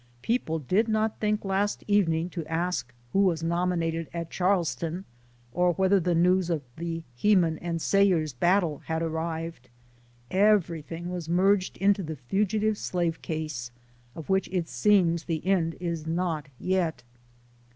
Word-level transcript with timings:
People 0.23 0.57
did 0.57 0.87
not 0.87 1.19
think 1.19 1.45
last 1.45 1.83
evening 1.87 2.27
to 2.31 2.43
ask 2.47 2.91
who 3.13 3.19
was 3.19 3.43
nominated 3.43 4.09
at 4.15 4.31
Charleston, 4.31 5.05
or 5.53 5.73
whether 5.73 5.99
the 5.99 6.15
news 6.15 6.49
of 6.49 6.63
the 6.75 7.03
Heenan 7.13 7.59
and 7.59 7.79
Sayers 7.79 8.33
bat 8.33 8.61
tle 8.61 8.79
had 8.87 9.03
arrived 9.03 9.69
everything 10.31 11.11
was 11.11 11.29
merged 11.29 11.77
into 11.77 12.01
the 12.01 12.15
fugitive 12.15 12.79
slave 12.79 13.21
case, 13.21 13.69
of 14.15 14.27
which 14.27 14.49
it 14.51 14.67
seems 14.67 15.25
the 15.25 15.45
end 15.45 15.75
is 15.79 16.07
not 16.07 16.47
O 16.47 16.51
yet. 16.59 17.03